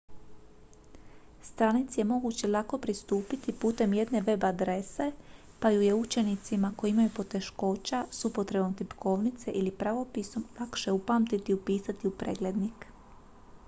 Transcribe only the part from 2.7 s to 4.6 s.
pristupiti putem jedne web